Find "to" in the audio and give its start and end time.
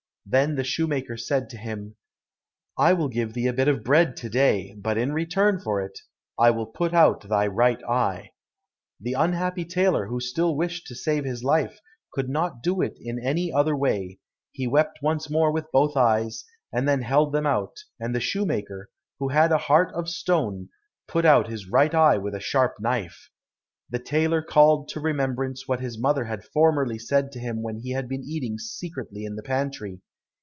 1.49-1.57, 4.17-4.29, 10.87-10.95, 24.89-25.01, 27.33-27.39